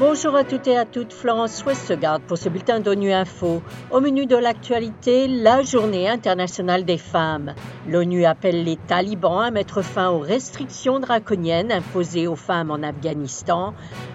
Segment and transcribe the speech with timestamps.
[0.00, 3.62] Bonjour à toutes et à toutes, Florence Westgard pour ce bulletin d'ONU Info.
[3.90, 7.54] Au menu de l'actualité, la journée internationale des femmes.
[7.90, 13.72] L'ONU appelle les talibans à mettre fin aux restrictions draconiennes imposées aux femmes en Afghanistan.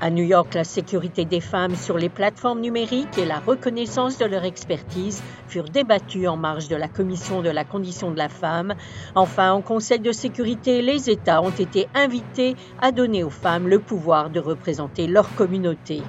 [0.00, 4.24] À New York, la sécurité des femmes sur les plateformes numériques et la reconnaissance de
[4.24, 8.74] leur expertise furent débattues en marge de la Commission de la condition de la femme.
[9.16, 13.80] Enfin, au Conseil de sécurité, les États ont été invités à donner aux femmes le
[13.80, 16.02] pouvoir de représenter leur communauté.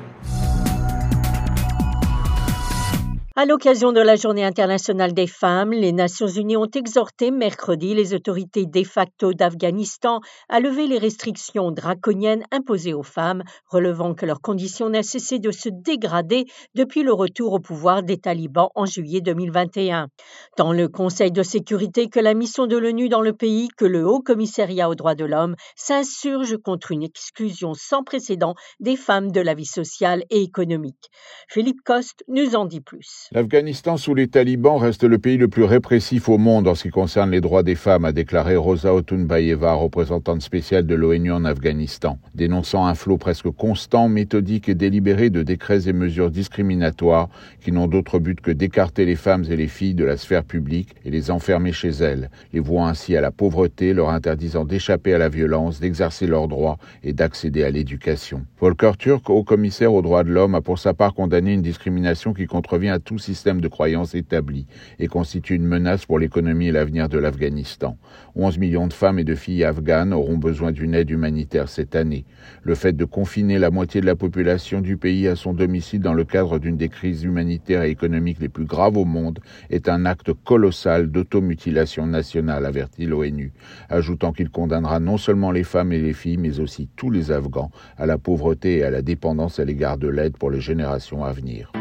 [3.40, 8.16] À l'occasion de la Journée internationale des femmes, les Nations unies ont exhorté mercredi les
[8.16, 14.41] autorités de facto d'Afghanistan à lever les restrictions draconiennes imposées aux femmes, relevant que leur
[14.41, 19.22] condition n'a cessé de se dégrader depuis le retour au pouvoir des talibans en juillet
[19.22, 20.08] 2021.
[20.55, 24.04] Tant le Conseil de sécurité que la mission de l'ONU dans le pays que le
[24.04, 29.41] Haut Commissariat aux droits de l'homme s'insurgent contre une exclusion sans précédent des femmes de
[29.41, 31.12] la vie sociale et économique.
[31.49, 33.26] Philippe Coste nous en dit plus.
[33.33, 36.91] L'Afghanistan sous les talibans reste le pays le plus répressif au monde en ce qui
[36.91, 42.20] concerne les droits des femmes, a déclaré Rosa Otunbayeva, représentante spéciale de l'ONU en Afghanistan,
[42.35, 47.27] dénonçant un flot presque constant, méthodique et délibéré de décrets et mesures discriminatoires
[47.59, 50.95] qui n'ont d'autre but que d'écarter les femmes et les filles de la sphère publique
[51.03, 55.17] et les enfermer chez elles, les vouant ainsi à la pauvreté, leur interdisant d'échapper à
[55.17, 58.45] la violence, d'exercer leurs droits et d'accéder à l'éducation.
[58.61, 62.33] Volker Turk, haut commissaire aux droits de l'homme, a pour sa part condamné une discrimination
[62.33, 64.68] qui contrevient à tout système de croyances établi
[65.00, 67.97] et constitue une menace pour l'économie et l'avenir de l'Afghanistan.
[68.35, 72.25] 11 millions de femmes et de filles afghanes auront besoin d'une aide humanitaire cette année.
[72.63, 76.13] Le fait de confiner la moitié de la population du pays à son domicile dans
[76.13, 80.06] le cadre d'une des crises humanitaires et économiques les plus graves au monde est un
[80.06, 83.53] acte colossal d'automutilation nationale, avertit l'ONU,
[83.90, 87.72] ajoutant qu'il condamnera non seulement les femmes et les filles, mais aussi tous les Afghans
[87.97, 91.31] à la pauvreté et à la dépendance à l'égard de l'aide pour les générations à
[91.31, 91.72] venir.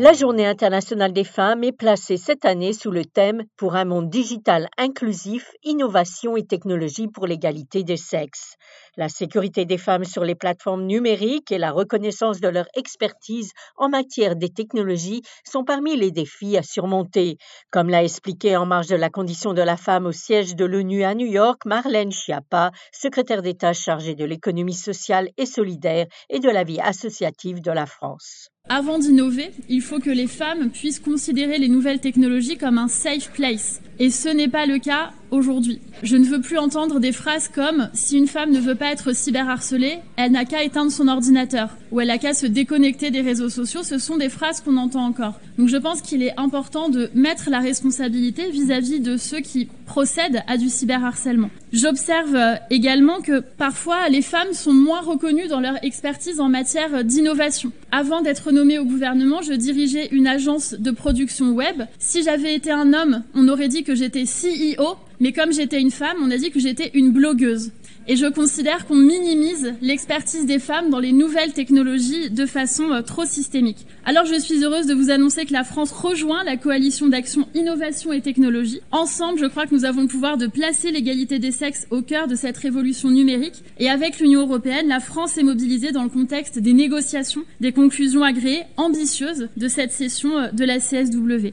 [0.00, 4.08] La Journée internationale des femmes est placée cette année sous le thème Pour un monde
[4.08, 8.54] digital inclusif, innovation et technologie pour l'égalité des sexes.
[8.96, 13.88] La sécurité des femmes sur les plateformes numériques et la reconnaissance de leur expertise en
[13.88, 17.36] matière des technologies sont parmi les défis à surmonter.
[17.72, 21.02] Comme l'a expliqué en marge de la condition de la femme au siège de l'ONU
[21.02, 26.50] à New York, Marlène Schiappa, secrétaire d'État chargée de l'économie sociale et solidaire et de
[26.50, 28.50] la vie associative de la France.
[28.70, 33.30] Avant d'innover, il faut que les femmes puissent considérer les nouvelles technologies comme un safe
[33.32, 33.80] place.
[34.00, 35.80] Et ce n'est pas le cas aujourd'hui.
[36.02, 39.14] Je ne veux plus entendre des phrases comme si une femme ne veut pas être
[39.14, 43.48] cyberharcelée, elle n'a qu'à éteindre son ordinateur ou elle n'a qu'à se déconnecter des réseaux
[43.48, 43.82] sociaux.
[43.82, 45.40] Ce sont des phrases qu'on entend encore.
[45.58, 50.42] Donc je pense qu'il est important de mettre la responsabilité vis-à-vis de ceux qui procèdent
[50.46, 51.50] à du cyberharcèlement.
[51.72, 57.04] J'observe euh, également que parfois les femmes sont moins reconnues dans leur expertise en matière
[57.04, 57.72] d'innovation.
[57.90, 61.82] Avant d'être nommée au gouvernement, je dirigeais une agence de production web.
[61.98, 65.90] Si j'avais été un homme, on aurait dit que j'étais CEO mais comme j'étais une
[65.90, 67.72] femme, on a dit que j'étais une blogueuse.
[68.10, 73.02] Et je considère qu'on minimise l'expertise des femmes dans les nouvelles technologies de façon euh,
[73.02, 73.86] trop systémique.
[74.06, 78.12] Alors je suis heureuse de vous annoncer que la France rejoint la coalition d'action innovation
[78.12, 78.80] et technologie.
[78.92, 82.28] Ensemble, je crois que nous avons le pouvoir de placer l'égalité des sexes au cœur
[82.28, 83.62] de cette révolution numérique.
[83.78, 88.22] Et avec l'Union européenne, la France est mobilisée dans le contexte des négociations, des conclusions
[88.22, 91.52] agréées ambitieuses de cette session euh, de la CSW.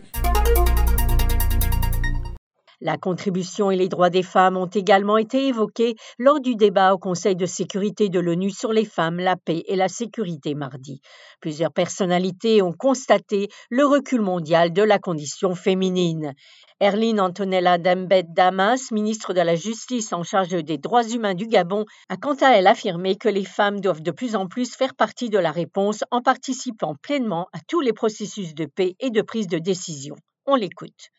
[2.81, 6.97] La contribution et les droits des femmes ont également été évoqués lors du débat au
[6.97, 11.01] Conseil de sécurité de l'ONU sur les femmes, la paix et la sécurité mardi.
[11.39, 16.33] Plusieurs personnalités ont constaté le recul mondial de la condition féminine.
[16.81, 21.85] Erline Antonella Dembed Damas, ministre de la Justice en charge des droits humains du Gabon,
[22.09, 25.29] a quant à elle affirmé que les femmes doivent de plus en plus faire partie
[25.29, 29.47] de la réponse en participant pleinement à tous les processus de paix et de prise
[29.47, 30.15] de décision.
[30.45, 31.14] On l'écoute.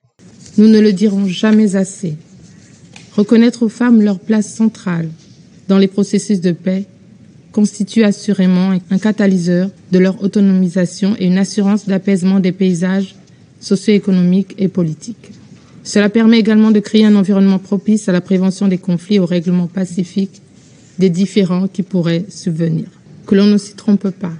[0.58, 2.14] Nous ne le dirons jamais assez.
[3.14, 5.10] Reconnaître aux femmes leur place centrale
[5.68, 6.86] dans les processus de paix
[7.52, 13.16] constitue assurément un catalyseur de leur autonomisation et une assurance d'apaisement des paysages
[13.60, 15.32] socio-économiques et politiques.
[15.84, 19.26] Cela permet également de créer un environnement propice à la prévention des conflits et au
[19.26, 20.40] règlement pacifique
[20.98, 22.86] des différends qui pourraient subvenir.
[23.26, 24.32] Que l'on ne s'y trompe pas.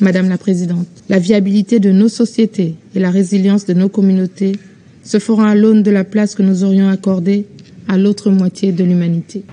[0.00, 4.56] Madame la Présidente, la viabilité de nos sociétés et la résilience de nos communautés
[5.04, 7.46] se fera à l'aune de la place que nous aurions accordée
[7.88, 9.44] à l'autre moitié de l'humanité.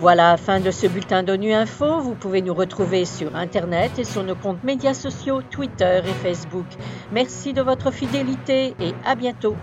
[0.00, 2.00] Voilà, fin de ce bulletin d'ONU Info.
[2.00, 6.66] Vous pouvez nous retrouver sur Internet et sur nos comptes médias sociaux, Twitter et Facebook.
[7.12, 9.56] Merci de votre fidélité et à bientôt.